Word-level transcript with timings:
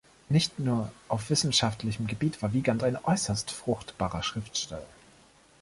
Nicht 0.29 0.57
nur 0.57 0.91
auf 1.09 1.29
wissenschaftlichem 1.29 2.07
Gebiet 2.07 2.41
war 2.41 2.53
Wigand 2.53 2.81
ein 2.83 2.97
äußerst 3.05 3.51
fruchtbarer 3.51 4.23
Schriftsteller. 4.23 4.83